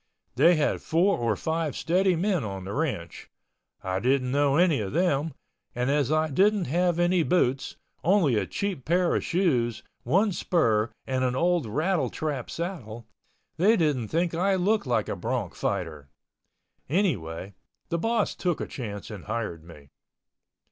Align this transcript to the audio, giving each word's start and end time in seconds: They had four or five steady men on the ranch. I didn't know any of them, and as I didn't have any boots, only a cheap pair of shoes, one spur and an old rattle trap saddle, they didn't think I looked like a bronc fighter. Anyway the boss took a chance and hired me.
They 0.35 0.55
had 0.55 0.81
four 0.81 1.15
or 1.15 1.35
five 1.35 1.75
steady 1.75 2.15
men 2.15 2.43
on 2.43 2.65
the 2.65 2.73
ranch. 2.73 3.29
I 3.83 3.99
didn't 3.99 4.31
know 4.31 4.55
any 4.55 4.79
of 4.79 4.93
them, 4.93 5.35
and 5.75 5.91
as 5.91 6.11
I 6.11 6.31
didn't 6.31 6.65
have 6.65 6.97
any 6.97 7.21
boots, 7.21 7.75
only 8.03 8.33
a 8.35 8.47
cheap 8.47 8.83
pair 8.83 9.13
of 9.13 9.23
shoes, 9.23 9.83
one 10.01 10.31
spur 10.31 10.89
and 11.05 11.23
an 11.23 11.35
old 11.35 11.67
rattle 11.67 12.09
trap 12.09 12.49
saddle, 12.49 13.05
they 13.57 13.77
didn't 13.77 14.07
think 14.07 14.33
I 14.33 14.55
looked 14.55 14.87
like 14.87 15.07
a 15.07 15.15
bronc 15.15 15.53
fighter. 15.53 16.09
Anyway 16.89 17.53
the 17.89 17.99
boss 17.99 18.33
took 18.33 18.59
a 18.59 18.65
chance 18.65 19.11
and 19.11 19.25
hired 19.25 19.63
me. 19.63 19.89